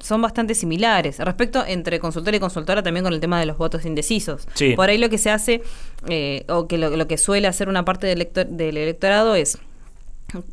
son 0.00 0.22
bastante 0.22 0.54
similares. 0.54 1.18
Respecto 1.18 1.64
entre 1.66 2.00
consultor 2.00 2.34
y 2.34 2.40
consultora, 2.40 2.82
también 2.82 3.04
con 3.04 3.12
el 3.12 3.20
tema 3.20 3.38
de 3.38 3.46
los 3.46 3.56
votos 3.56 3.84
indecisos. 3.84 4.48
Sí. 4.54 4.74
Por 4.74 4.88
ahí 4.88 4.98
lo 4.98 5.08
que 5.08 5.18
se 5.18 5.30
hace, 5.30 5.62
eh, 6.08 6.44
o 6.48 6.66
que 6.66 6.78
lo, 6.78 7.06
que 7.06 7.18
suele 7.18 7.46
hacer 7.46 7.68
una 7.68 7.84
parte 7.84 8.06
del, 8.06 8.28
del 8.48 8.76
electorado 8.76 9.34
es 9.34 9.58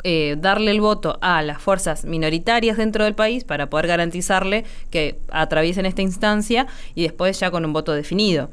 eh, 0.03 0.35
darle 0.39 0.71
el 0.71 0.81
voto 0.81 1.17
a 1.21 1.41
las 1.41 1.61
fuerzas 1.61 2.05
minoritarias 2.05 2.77
dentro 2.77 3.03
del 3.03 3.15
país 3.15 3.43
para 3.43 3.69
poder 3.69 3.87
garantizarle 3.87 4.65
que 4.89 5.19
atraviesen 5.29 5.85
esta 5.85 6.01
instancia 6.01 6.67
y 6.95 7.03
después 7.03 7.39
ya 7.39 7.51
con 7.51 7.65
un 7.65 7.73
voto 7.73 7.93
definido. 7.93 8.49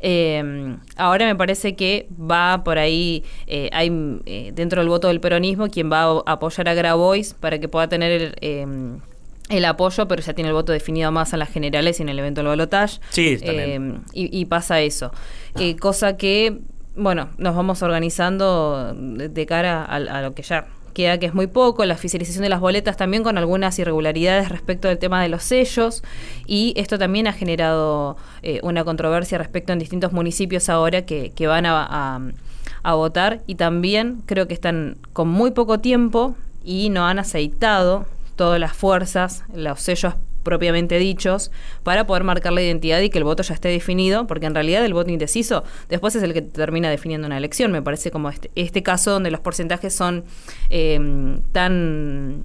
Eh, 0.00 0.76
ahora 0.96 1.26
me 1.26 1.34
parece 1.34 1.74
que 1.74 2.08
va 2.18 2.62
por 2.62 2.78
ahí, 2.78 3.24
eh, 3.46 3.68
hay 3.72 3.90
eh, 4.26 4.52
dentro 4.54 4.80
del 4.80 4.88
voto 4.88 5.08
del 5.08 5.20
peronismo 5.20 5.68
quien 5.68 5.90
va 5.90 6.02
a 6.04 6.32
apoyar 6.32 6.68
a 6.68 6.74
Grabois 6.74 7.34
para 7.34 7.58
que 7.58 7.68
pueda 7.68 7.88
tener 7.88 8.36
el, 8.40 9.00
el 9.48 9.64
apoyo, 9.64 10.06
pero 10.06 10.22
ya 10.22 10.34
tiene 10.34 10.48
el 10.48 10.54
voto 10.54 10.72
definido 10.72 11.10
más 11.10 11.32
en 11.32 11.40
las 11.40 11.48
generales 11.48 11.98
y 11.98 12.02
en 12.02 12.10
el 12.10 12.18
evento 12.18 12.40
del 12.40 12.48
balotage. 12.48 13.00
Sí, 13.10 13.38
y, 14.12 14.40
y, 14.40 14.44
pasa 14.44 14.80
eso. 14.80 15.10
cosa 15.80 16.16
que, 16.16 16.58
bueno, 16.98 17.28
nos 17.38 17.54
vamos 17.54 17.82
organizando 17.82 18.94
de, 18.94 19.46
cara 19.46 19.84
a 19.84 20.22
lo 20.22 20.34
que 20.34 20.42
ya 20.42 20.66
queda 20.98 21.18
que 21.18 21.26
es 21.26 21.34
muy 21.34 21.46
poco, 21.46 21.84
la 21.84 21.94
oficialización 21.94 22.42
de 22.42 22.48
las 22.48 22.58
boletas 22.58 22.96
también 22.96 23.22
con 23.22 23.38
algunas 23.38 23.78
irregularidades 23.78 24.48
respecto 24.48 24.88
del 24.88 24.98
tema 24.98 25.22
de 25.22 25.28
los 25.28 25.44
sellos 25.44 26.02
y 26.44 26.74
esto 26.76 26.98
también 26.98 27.28
ha 27.28 27.32
generado 27.32 28.16
eh, 28.42 28.58
una 28.64 28.82
controversia 28.82 29.38
respecto 29.38 29.72
en 29.72 29.78
distintos 29.78 30.12
municipios 30.12 30.68
ahora 30.68 31.02
que, 31.02 31.32
van 31.46 31.66
a, 31.66 32.20
a 32.82 32.94
votar 32.94 33.42
y 33.46 33.54
también 33.54 34.22
creo 34.26 34.48
que 34.48 34.54
están 34.54 34.96
con 35.12 35.28
muy 35.28 35.52
poco 35.52 35.78
tiempo 35.78 36.34
y 36.64 36.90
no 36.90 37.06
han 37.06 37.20
aceitado 37.20 38.06
todas 38.34 38.58
las 38.58 38.72
fuerzas, 38.72 39.44
los 39.54 39.80
sellos 39.80 40.14
propiamente 40.48 40.98
dichos 40.98 41.50
para 41.82 42.06
poder 42.06 42.24
marcar 42.24 42.54
la 42.54 42.62
identidad 42.62 43.02
y 43.02 43.10
que 43.10 43.18
el 43.18 43.24
voto 43.24 43.42
ya 43.42 43.52
esté 43.52 43.68
definido, 43.68 44.26
porque 44.26 44.46
en 44.46 44.54
realidad 44.54 44.82
el 44.82 44.94
voto 44.94 45.10
indeciso 45.10 45.62
después 45.90 46.16
es 46.16 46.22
el 46.22 46.32
que 46.32 46.40
termina 46.40 46.88
definiendo 46.88 47.26
una 47.26 47.36
elección. 47.36 47.70
Me 47.70 47.82
parece 47.82 48.10
como 48.10 48.30
este, 48.30 48.50
este 48.54 48.82
caso 48.82 49.10
donde 49.10 49.30
los 49.30 49.40
porcentajes 49.40 49.94
son 49.94 50.24
em, 50.70 51.42
tan, 51.52 52.44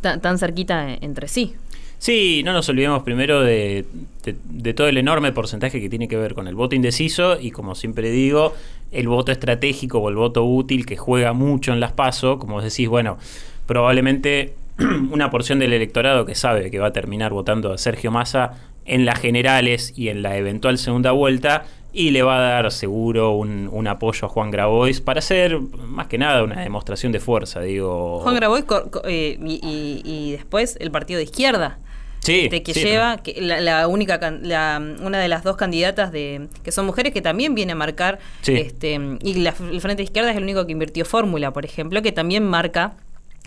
tan, 0.00 0.38
cerquita 0.38 0.94
entre 0.94 1.26
sí. 1.26 1.54
Sí, 1.98 2.42
no 2.44 2.52
nos 2.52 2.68
olvidemos 2.68 3.02
primero 3.02 3.42
de, 3.42 3.84
de, 4.24 4.74
todo 4.74 4.86
el 4.86 4.98
enorme 4.98 5.32
porcentaje 5.32 5.80
que 5.80 5.88
tiene 5.88 6.06
que 6.06 6.16
ver 6.16 6.34
con 6.34 6.46
el 6.46 6.54
voto 6.54 6.76
indeciso 6.76 7.40
y 7.40 7.50
como 7.50 7.74
siempre 7.74 8.12
digo, 8.12 8.54
el 8.92 9.08
voto 9.08 9.32
estratégico 9.32 9.98
o 9.98 10.08
el 10.08 10.14
voto 10.14 10.44
útil 10.44 10.86
que 10.86 10.96
juega 10.96 11.32
mucho 11.32 11.72
en 11.72 11.80
las 11.80 11.92
PASO, 11.92 12.38
como 12.38 12.62
decís, 12.62 12.88
bueno, 12.88 13.18
probablemente 13.66 14.54
una 15.10 15.30
porción 15.30 15.58
del 15.58 15.72
electorado 15.72 16.24
que 16.26 16.34
sabe 16.34 16.70
que 16.70 16.78
va 16.78 16.88
a 16.88 16.92
terminar 16.92 17.32
votando 17.32 17.72
a 17.72 17.78
Sergio 17.78 18.10
Massa 18.10 18.52
en 18.84 19.04
las 19.04 19.18
generales 19.20 19.92
y 19.96 20.08
en 20.08 20.22
la 20.22 20.36
eventual 20.36 20.78
segunda 20.78 21.12
vuelta 21.12 21.64
y 21.92 22.10
le 22.10 22.22
va 22.22 22.38
a 22.38 22.40
dar 22.40 22.72
seguro 22.72 23.32
un, 23.32 23.86
apoyo 23.86 24.26
a 24.26 24.28
Juan 24.30 24.50
Grabois 24.50 25.00
para 25.00 25.18
hacer 25.18 25.60
más 25.60 26.06
que 26.06 26.16
nada 26.16 26.42
una 26.42 26.62
demostración 26.62 27.12
de 27.12 27.20
fuerza, 27.20 27.60
digo. 27.60 28.20
Juan 28.20 28.34
Grabois 28.34 28.64
eh, 29.04 29.38
y, 29.40 30.32
después 30.32 30.76
el 30.80 30.90
partido 30.90 31.18
de 31.18 31.24
izquierda. 31.24 31.78
Sí, 32.20 32.42
este, 32.44 32.62
que 32.62 32.72
lleva 32.72 33.16
que 33.16 33.40
la, 33.42 33.88
única 33.88 34.20
una 34.22 35.18
de 35.18 35.28
las 35.28 35.42
dos 35.42 35.56
candidatas 35.56 36.12
de 36.12 36.48
que 36.62 36.70
son 36.70 36.86
mujeres 36.86 37.12
que 37.12 37.20
también 37.20 37.56
viene 37.56 37.72
a 37.72 37.74
marcar 37.74 38.20
este 38.46 39.00
y 39.22 39.44
el 39.44 39.80
frente 39.80 39.96
de 39.96 40.04
izquierda 40.04 40.30
es 40.30 40.36
el 40.36 40.44
único 40.44 40.64
que 40.64 40.70
invirtió 40.70 41.04
fórmula 41.04 41.52
por 41.52 41.64
ejemplo 41.64 42.00
que 42.00 42.12
también 42.12 42.46
marca 42.46 42.94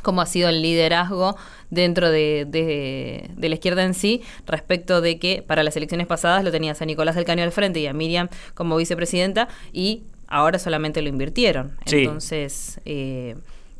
cómo 0.01 0.21
ha 0.21 0.25
sido 0.25 0.49
el 0.49 0.61
liderazgo 0.61 1.35
dentro 1.69 2.09
de, 2.09 3.29
la 3.37 3.55
izquierda 3.55 3.83
en 3.83 3.93
sí, 3.93 4.21
respecto 4.45 5.01
de 5.01 5.17
que 5.19 5.41
para 5.41 5.63
las 5.63 5.75
elecciones 5.75 6.07
pasadas 6.07 6.43
lo 6.43 6.51
tenías 6.51 6.81
a 6.81 6.85
Nicolás 6.85 7.15
del 7.15 7.25
Caño 7.25 7.43
al 7.43 7.51
frente 7.51 7.79
y 7.79 7.87
a 7.87 7.93
Miriam 7.93 8.29
como 8.53 8.77
vicepresidenta 8.77 9.47
y 9.73 10.03
ahora 10.27 10.59
solamente 10.59 11.01
lo 11.01 11.09
invirtieron. 11.09 11.73
Entonces, 11.85 12.79
eh, 12.85 13.35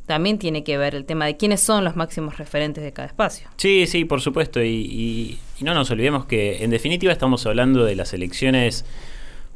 también 0.06 0.38
tiene 0.38 0.64
que 0.64 0.78
ver 0.78 0.96
el 0.96 1.06
tema 1.06 1.26
de 1.26 1.38
quiénes 1.38 1.62
son 1.62 1.84
los 1.84 1.96
máximos 1.96 2.38
referentes 2.38 2.84
de 2.84 2.92
cada 2.92 3.08
espacio. 3.08 3.48
Sí, 3.58 3.88
sí, 3.88 4.06
por 4.06 4.22
supuesto. 4.22 4.64
y 4.64 5.40
no 5.62 5.74
nos 5.74 5.90
olvidemos 5.92 6.26
que 6.26 6.64
en 6.64 6.70
definitiva 6.70 7.12
estamos 7.14 7.46
hablando 7.46 7.86
de 7.86 7.96
las 7.96 8.14
elecciones 8.14 8.86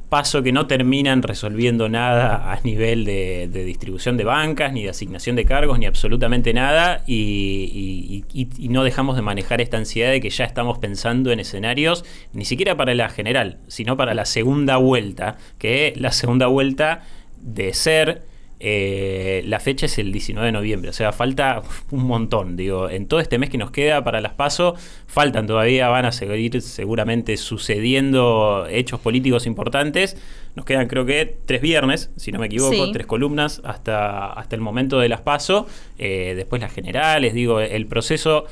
paso 0.10 0.42
que 0.42 0.52
no 0.52 0.66
terminan 0.66 1.22
resolviendo 1.22 1.88
nada 1.88 2.52
a 2.52 2.60
nivel 2.62 3.06
de, 3.06 3.48
distribución 3.48 4.18
de 4.18 4.24
bancas, 4.24 4.74
ni 4.74 4.84
de 4.84 4.90
asignación 4.90 5.36
de 5.36 5.46
cargos, 5.46 5.78
ni 5.78 5.86
absolutamente 5.86 6.54
nada, 6.54 7.04
y, 7.08 8.26
no 8.70 8.84
dejamos 8.84 9.16
de 9.16 9.22
manejar 9.22 9.62
esta 9.62 9.78
ansiedad 9.78 10.12
de 10.12 10.20
que 10.20 10.30
ya 10.30 10.46
estamos 10.46 10.80
pensando 10.80 11.32
en 11.32 11.40
escenarios, 11.40 12.04
ni 12.34 12.46
siquiera 12.46 12.76
para 12.76 12.94
la 12.96 13.10
general, 13.10 13.58
sino 13.68 13.98
para 13.98 14.14
la 14.14 14.26
segunda 14.26 14.78
vuelta, 14.78 15.38
que 15.58 15.94
la 15.96 16.12
segunda 16.12 16.48
vuelta 16.48 17.04
de 17.42 17.74
ser 17.74 18.24
eh, 18.62 19.42
la 19.46 19.60
fecha 19.60 19.86
es 19.86 19.98
el 20.00 20.12
19 20.12 20.48
de 20.48 20.52
noviembre, 20.52 20.90
o 20.90 20.94
sea, 20.94 21.12
falta 21.14 21.62
un 21.92 22.04
montón. 22.06 22.58
Digo, 22.58 22.90
en 22.90 23.08
todo 23.08 23.20
este 23.20 23.38
mes 23.38 23.50
que 23.50 23.58
nos 23.58 23.72
queda 23.72 24.04
para 24.04 24.20
las 24.20 24.34
PASO, 24.34 24.76
faltan 25.08 25.48
todavía, 25.48 25.88
van 25.88 26.06
a 26.06 26.12
seguir 26.12 26.62
seguramente 26.62 27.38
sucediendo 27.38 28.68
hechos 28.70 29.00
políticos 29.00 29.46
importantes. 29.46 30.18
Nos 30.56 30.66
quedan, 30.66 30.88
creo 30.88 31.06
que, 31.06 31.38
tres 31.46 31.62
viernes, 31.62 32.12
si 32.18 32.32
no 32.32 32.40
me 32.40 32.48
equivoco, 32.48 32.92
tres 32.92 33.08
columnas 33.08 33.62
hasta, 33.64 34.28
hasta 34.34 34.56
el 34.56 34.62
momento 34.62 35.00
de 35.00 35.08
las 35.08 35.22
PASO. 35.22 35.68
Eh, 35.98 36.34
después 36.36 36.62
las 36.62 36.74
generales, 36.74 37.34
digo, 37.34 37.62
el 37.62 37.86
proceso 37.86 38.46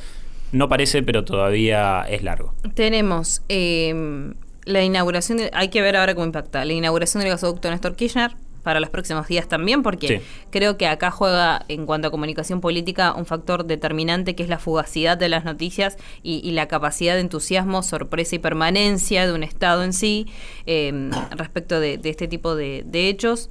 no 0.54 0.70
parece, 0.70 1.04
pero 1.04 1.26
todavía 1.26 2.06
es 2.10 2.24
largo. 2.24 2.54
Tenemos. 2.76 3.42
Eh, 3.50 4.34
la 4.68 4.84
inauguración, 4.84 5.40
hay 5.54 5.70
que 5.70 5.82
ver 5.82 5.96
ahora 5.96 6.14
cómo 6.14 6.26
impacta, 6.26 6.66
la 6.66 6.74
inauguración 6.74 7.22
del 7.24 7.32
gasoducto 7.32 7.70
Néstor 7.70 7.96
Kirchner, 7.96 8.32
para 8.68 8.82
los 8.82 8.90
próximos 8.90 9.30
días 9.30 9.48
también, 9.48 9.82
porque 9.82 10.22
creo 10.50 10.76
que 10.76 10.88
acá 10.88 11.10
juega 11.10 11.64
en 11.70 11.86
cuanto 11.86 12.10
a 12.10 12.12
comunicación 12.12 12.60
política 12.60 13.14
un 13.14 13.26
factor 13.26 13.64
determinante 13.64 14.36
que 14.36 14.44
es 14.44 14.50
la 14.50 14.60
fugacidad 14.60 15.18
de 15.18 15.30
las 15.30 15.46
noticias 15.46 15.96
y, 16.22 16.52
la 16.52 16.68
capacidad 16.68 17.14
de 17.14 17.22
entusiasmo, 17.22 17.82
sorpresa 17.82 18.36
y 18.36 18.40
permanencia 18.40 19.26
de 19.26 19.32
un 19.32 19.44
Estado 19.44 19.86
en 19.86 19.94
sí 19.94 20.28
eh, 20.66 21.10
respecto 21.32 21.80
de, 21.80 21.98
este 22.04 22.28
tipo 22.28 22.58
de 22.58 22.84
hechos. 22.92 23.50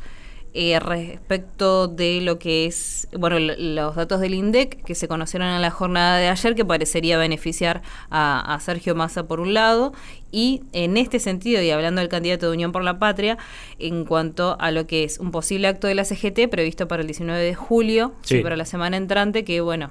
Eh, 0.59 0.81
respecto 0.81 1.87
de 1.87 2.23
lo 2.23 2.39
que 2.39 2.65
es, 2.65 3.09
bueno, 3.13 3.39
los 3.39 3.95
datos 3.95 4.21
del 4.21 4.33
INDEC 4.33 4.83
que 4.85 4.95
se 4.95 5.07
conocieron 5.07 5.49
en 5.49 5.61
la 5.61 5.71
jornada 5.71 6.17
de 6.17 6.29
ayer, 6.29 6.55
que 6.55 6.65
parecería 6.65 7.19
beneficiar 7.19 7.83
a, 8.11 8.59
Sergio 8.63 8.95
Massa 8.95 9.29
por 9.29 9.39
un 9.39 9.53
lado, 9.53 9.93
y 10.33 10.63
en 10.73 10.97
este 10.97 11.21
sentido, 11.21 11.61
y 11.61 11.71
hablando 11.73 12.01
del 12.01 12.09
candidato 12.09 12.47
de 12.47 12.55
Unión 12.55 12.73
por 12.73 12.85
la 12.85 12.99
Patria, 12.99 13.37
en 13.79 14.07
cuanto 14.07 14.57
a 14.59 14.71
lo 14.71 14.87
que 14.87 15.05
es 15.05 15.19
un 15.19 15.31
posible 15.31 15.69
acto 15.69 15.89
de 15.89 15.95
la 15.95 16.07
CGT 16.07 16.49
previsto 16.51 16.89
para 16.89 17.03
el 17.03 17.07
19 17.07 17.39
de 17.39 17.55
julio, 17.55 18.15
para 18.43 18.57
la 18.57 18.65
semana 18.65 18.97
entrante, 18.97 19.45
que 19.45 19.61
bueno, 19.61 19.91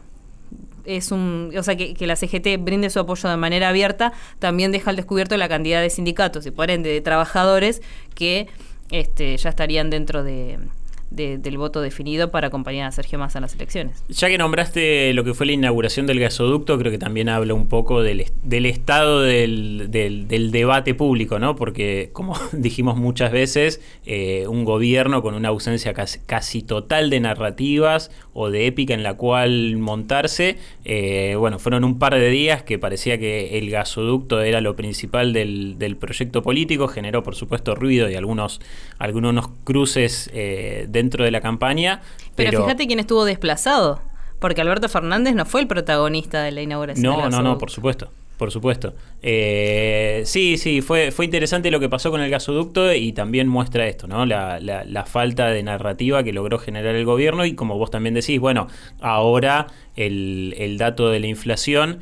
es 0.83 1.11
un, 1.11 1.53
o 1.55 1.61
sea, 1.61 1.75
que, 1.75 1.93
que, 1.93 2.07
la 2.07 2.15
CGT 2.15 2.57
brinde 2.57 2.89
su 2.89 2.97
apoyo 2.97 3.29
de 3.29 3.37
manera 3.37 3.69
abierta, 3.69 4.13
también 4.39 4.71
deja 4.71 4.89
al 4.89 4.95
descubierto 4.95 5.37
la 5.37 5.47
cantidad 5.47 5.79
de 5.83 5.91
sindicatos 5.91 6.43
y 6.47 6.49
por 6.49 6.71
ende 6.71 6.89
de 6.89 7.01
trabajadores 7.01 7.83
que 8.15 8.47
este, 8.91 9.37
ya 9.37 9.49
estarían 9.49 9.89
dentro 9.89 10.23
de, 10.23 10.59
del 11.11 11.57
voto 11.57 11.81
definido 11.81 12.31
para 12.31 12.47
acompañar 12.47 12.87
a 12.87 12.91
Sergio 12.91 13.17
Massa 13.19 13.39
en 13.39 13.43
las 13.43 13.55
elecciones. 13.55 14.03
Ya 14.09 14.27
que 14.27 14.37
nombraste 14.37 15.13
lo 15.13 15.23
que 15.23 15.33
fue 15.33 15.45
la 15.45 15.53
inauguración 15.53 16.07
del 16.07 16.19
gasoducto, 16.19 16.77
creo 16.77 16.91
que 16.91 16.97
también 16.97 17.29
habla 17.29 17.53
un 17.53 17.67
poco 17.67 18.01
del, 18.03 18.25
del 18.43 18.65
estado 18.65 19.21
del, 19.21 19.87
del, 19.89 20.51
debate 20.51 20.93
público, 20.93 21.39
¿no? 21.39 21.55
Porque, 21.55 22.09
como 22.13 22.35
dijimos 22.51 22.97
muchas 22.97 23.31
veces, 23.31 23.81
eh, 24.05 24.45
un 24.47 24.65
gobierno 24.65 25.21
con 25.21 25.35
una 25.35 25.49
ausencia 25.49 25.93
casi, 25.93 26.61
total 26.63 27.09
de 27.09 27.19
narrativas 27.19 28.11
o 28.33 28.49
de 28.49 28.67
épica 28.67 28.93
en 28.93 29.03
la 29.03 29.15
cual 29.15 29.77
montarse, 29.77 30.57
eh, 30.83 31.35
bueno, 31.37 31.59
fueron 31.59 31.83
un 31.83 31.99
par 31.99 32.15
de 32.15 32.29
días 32.29 32.63
que 32.63 32.77
parecía 32.79 33.17
que 33.17 33.57
el 33.57 33.69
gasoducto 33.69 34.41
era 34.41 34.61
lo 34.61 34.75
principal 34.75 35.33
del, 35.33 35.77
del 35.77 35.95
proyecto 35.95 36.41
político, 36.41 36.87
generó 36.87 37.23
por 37.23 37.35
supuesto 37.35 37.75
ruido 37.75 38.09
y 38.09 38.15
algunos, 38.15 38.59
algunos 38.97 39.49
cruces 39.63 40.29
eh, 40.33 40.87
dentro 40.95 41.23
de 41.23 41.31
la 41.31 41.41
campaña. 41.41 42.01
Pero, 42.35 42.63
fíjate 42.63 42.87
quién 42.87 42.99
estuvo 42.99 43.25
desplazado, 43.25 44.01
porque 44.39 44.61
Alberto 44.61 44.89
Fernández 44.89 45.35
no 45.35 45.45
fue 45.45 45.61
el 45.61 45.67
protagonista 45.67 46.41
de 46.41 46.51
la 46.51 46.61
inauguración. 46.63 47.03
No, 47.03 47.29
no, 47.29 47.43
no, 47.43 47.57
por 47.59 47.69
supuesto. 47.69 48.09
Por 48.37 48.51
supuesto. 48.51 48.93
Eh, 49.21 50.23
sí, 50.25 50.57
sí, 50.57 50.81
fue, 50.81 51.11
fue 51.11 51.23
interesante 51.23 51.71
lo 51.71 51.79
que 51.79 51.87
pasó 51.87 52.11
con 52.11 52.19
el 52.19 52.29
gasoducto 52.29 52.93
y 52.93 53.13
también 53.13 53.47
muestra 53.47 53.87
esto, 53.87 54.07
¿no? 54.07 54.25
La, 54.25 54.59
la, 54.59 55.05
falta 55.05 55.47
de 55.47 55.63
narrativa 55.63 56.21
que 56.21 56.33
logró 56.33 56.59
generar 56.59 56.95
el 56.95 57.05
gobierno 57.05 57.45
y 57.45 57.55
como 57.55 57.77
vos 57.77 57.91
también 57.91 58.13
decís, 58.13 58.39
bueno, 58.39 58.67
ahora 58.99 59.67
el, 59.95 60.53
el 60.57 60.77
dato 60.77 61.09
de 61.09 61.21
la 61.21 61.27
inflación 61.27 61.99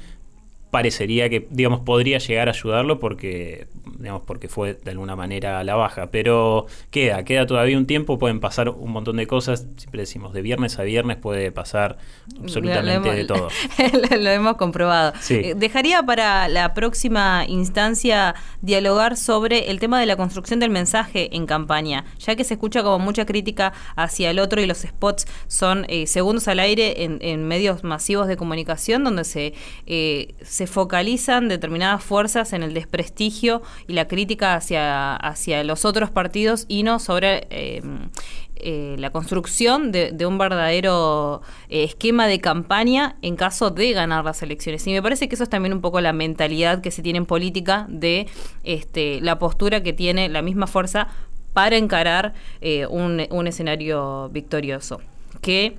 parecería 0.74 1.30
que, 1.30 1.48
digamos, 1.52 1.82
podría 1.82 2.18
llegar 2.18 2.48
a 2.48 2.52
ayudarlo 2.52 3.00
porque, 3.00 3.68
digamos, 4.00 4.24
porque 4.24 4.48
fue 4.48 4.74
de 4.74 4.90
alguna 4.90 5.16
manera 5.16 5.60
a 5.60 5.64
la 5.64 5.76
baja. 5.76 6.10
Pero 6.10 6.66
queda, 6.90 7.24
queda 7.24 7.46
todavía 7.46 7.78
un 7.78 7.86
tiempo, 7.86 8.18
pueden 8.18 8.40
pasar 8.40 8.70
un 8.70 8.92
montón 8.92 9.18
de 9.18 9.28
cosas. 9.28 9.68
Siempre 9.78 10.02
decimos, 10.02 10.34
de 10.34 10.42
viernes 10.42 10.80
a 10.80 10.84
viernes 10.84 11.18
puede 11.18 11.52
pasar 11.52 12.00
absolutamente 12.42 13.14
de 13.14 13.26
todo. 13.26 13.50
lo 14.20 14.30
hemos 14.32 14.56
comprobado. 14.56 15.14
Eh, 15.30 15.54
dejaría 15.56 16.02
para 16.02 16.48
la 16.48 16.74
próxima 16.74 17.46
instancia 17.48 18.34
dialogar 18.62 19.16
sobre 19.16 19.70
el 19.70 19.80
tema 19.80 20.00
de 20.00 20.08
la 20.08 20.16
construcción 20.16 20.60
del 20.60 20.72
mensaje 20.72 21.36
en 21.36 21.46
campaña, 21.46 22.04
ya 22.18 22.36
que 22.36 22.44
se 22.44 22.56
escucha 22.56 22.82
como 22.82 22.98
mucha 22.98 23.28
crítica 23.28 23.74
hacia 23.96 24.32
el 24.32 24.40
otro 24.40 24.60
y 24.60 24.66
los 24.66 24.80
spots 24.80 25.28
son 25.48 25.86
eh, 25.88 26.08
segundos 26.08 26.48
al 26.48 26.60
aire 26.60 27.04
en, 27.04 27.44
medios 27.44 27.84
masivos 27.84 28.28
de 28.28 28.38
comunicación 28.38 29.04
donde 29.04 29.24
se, 29.26 29.54
eh, 29.86 30.34
se 30.42 30.63
focalizan 30.68 31.48
determinadas 31.48 32.04
fuerzas 32.04 32.54
en 32.54 32.64
el 32.64 32.74
desprestigio 32.74 33.62
y 33.88 33.94
la 33.94 34.08
crítica 34.08 34.56
hacia, 34.56 35.16
hacia 35.16 35.64
los 35.64 35.86
otros 35.86 36.10
partidos 36.12 36.66
y 36.68 36.84
no 36.84 37.00
sobre 37.00 37.48
em, 37.50 38.10
eh, 38.56 38.96
la 38.98 39.10
construcción 39.10 39.92
de, 39.92 40.26
un 40.26 40.38
verdadero 40.38 41.42
eh, 41.70 41.84
esquema 41.84 42.28
de 42.28 42.40
campaña 42.40 43.18
en 43.22 43.36
caso 43.36 43.72
de 43.72 43.92
ganar 43.92 44.24
las 44.24 44.42
elecciones. 44.42 44.88
Y 44.88 44.94
me 44.94 45.02
parece 45.02 45.28
que 45.28 45.36
eso 45.36 45.44
es 45.44 45.50
también 45.50 45.74
un 45.74 45.82
poco 45.82 46.00
la 46.00 46.14
mentalidad 46.14 46.80
que 46.82 46.92
se 46.92 47.02
tiene 47.02 47.18
en 47.18 47.26
política 47.26 47.86
de 47.90 48.28
este, 48.64 49.20
la 49.22 49.38
postura 49.38 49.84
que 49.84 49.92
tiene 49.92 50.30
la 50.30 50.42
misma 50.42 50.68
fuerza 50.68 51.10
para 51.52 51.78
encarar 51.78 52.34
eh, 52.62 52.86
un, 52.88 53.28
un 53.32 53.48
escenario 53.48 54.30
victorioso. 54.30 55.02
Que 55.42 55.76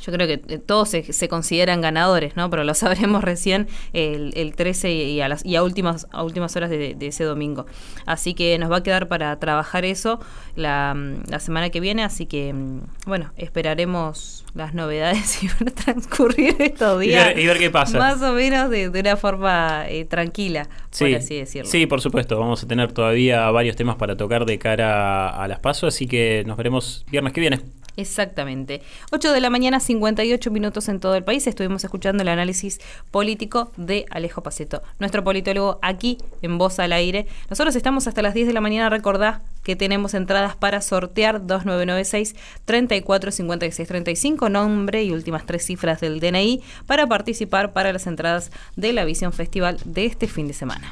yo 0.00 0.12
creo 0.12 0.26
que 0.26 0.42
eh, 0.48 0.58
todos 0.58 0.88
se, 0.88 1.28
consideran 1.28 1.80
ganadores, 1.80 2.36
¿no? 2.36 2.48
Pero 2.50 2.64
lo 2.64 2.74
sabremos 2.80 3.22
recién 3.22 3.68
el, 3.92 4.54
13 4.54 4.92
y 4.92 5.20
a, 5.20 5.28
las, 5.28 5.44
y 5.44 5.56
a, 5.56 5.62
últimas, 5.62 6.06
a 6.12 6.22
últimas 6.22 6.56
horas 6.56 6.70
de, 6.70 6.96
ese 7.00 7.24
domingo. 7.24 7.66
Así 8.06 8.34
que 8.34 8.58
nos 8.58 8.70
va 8.70 8.78
a 8.78 8.82
quedar 8.82 9.08
para 9.08 9.38
trabajar 9.38 9.84
eso 9.84 10.20
la, 10.56 10.96
semana 11.38 11.70
que 11.70 11.80
viene, 11.80 12.04
así 12.04 12.26
que, 12.26 12.52
mm, 12.52 12.80
bueno, 13.06 13.32
esperaremos 13.36 14.44
las 14.54 14.74
novedades 14.74 15.42
y 15.42 15.48
van 15.48 15.68
a 15.68 15.70
transcurrir 15.70 16.56
estos 16.58 17.00
días. 17.00 17.36
Y 17.36 17.46
ver, 17.46 17.58
qué 17.58 17.70
pasa. 17.70 17.98
Más 17.98 18.22
o 18.22 18.32
menos 18.32 18.70
de, 18.70 18.88
una 18.88 19.16
forma 19.16 19.84
eh, 19.88 20.04
tranquila, 20.04 20.68
por 20.98 21.14
así 21.14 21.36
decirlo. 21.36 21.70
Sí, 21.70 21.86
por 21.86 22.00
supuesto. 22.00 22.38
Vamos 22.38 22.62
a 22.62 22.68
tener 22.68 22.92
todavía 22.92 23.50
varios 23.50 23.76
temas 23.76 23.96
para 23.96 24.16
tocar 24.16 24.44
de 24.44 24.58
cara 24.58 25.28
a 25.28 25.48
las 25.48 25.58
pasos, 25.60 25.94
así 25.94 26.06
que 26.06 26.44
nos 26.46 26.56
veremos 26.56 27.04
viernes 27.10 27.32
que 27.32 27.40
viene. 27.40 27.60
Exactamente. 28.00 28.80
8 29.12 29.32
de 29.32 29.40
la 29.40 29.50
mañana, 29.50 29.78
58 29.78 30.50
minutos 30.50 30.88
en 30.88 31.00
todo 31.00 31.14
el 31.16 31.22
país. 31.22 31.46
Estuvimos 31.46 31.84
escuchando 31.84 32.22
el 32.22 32.28
análisis 32.28 32.80
político 33.10 33.72
de 33.76 34.06
Alejo 34.10 34.42
Paceto, 34.42 34.82
nuestro 34.98 35.22
politólogo 35.22 35.78
aquí 35.82 36.16
en 36.40 36.56
Voz 36.56 36.78
al 36.78 36.94
Aire. 36.94 37.26
Nosotros 37.50 37.76
estamos 37.76 38.06
hasta 38.06 38.22
las 38.22 38.32
10 38.32 38.46
de 38.46 38.54
la 38.54 38.62
mañana. 38.62 38.88
Recordá 38.88 39.42
que 39.62 39.76
tenemos 39.76 40.14
entradas 40.14 40.56
para 40.56 40.80
sortear 40.80 41.46
2996 41.46 42.34
345635 42.64 44.48
nombre 44.48 45.04
y 45.04 45.12
últimas 45.12 45.44
tres 45.44 45.66
cifras 45.66 46.00
del 46.00 46.20
DNI, 46.20 46.62
para 46.86 47.06
participar 47.06 47.74
para 47.74 47.92
las 47.92 48.06
entradas 48.06 48.50
de 48.76 48.94
la 48.94 49.04
Visión 49.04 49.34
Festival 49.34 49.78
de 49.84 50.06
este 50.06 50.26
fin 50.26 50.48
de 50.48 50.54
semana. 50.54 50.90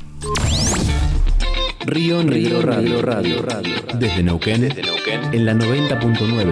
Río 1.89 2.23
Río 2.23 2.61
Radio 2.61 3.01
Radio 3.01 3.41
Radio. 3.41 3.77
Desde 3.95 4.23
Neuquén, 4.23 4.61
Desde 4.61 4.83
Neuquén 4.83 5.33
en 5.33 5.47
la 5.47 5.55
90.9. 5.55 6.45